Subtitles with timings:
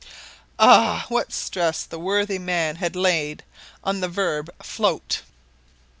[0.57, 1.05] Ah!
[1.09, 3.43] what stress the worthy man had laid
[3.83, 5.21] on the verb "float!"